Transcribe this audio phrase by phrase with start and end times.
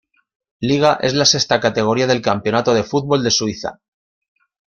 [0.61, 3.81] Liga es la sexta categoría del Campeonato de Fútbol de Suiza.